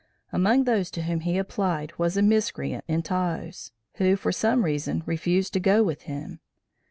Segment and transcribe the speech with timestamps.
[0.33, 5.03] Among those to whom he applied was a miscreant in Taos, who, for some reason,
[5.05, 6.39] refused to go with him.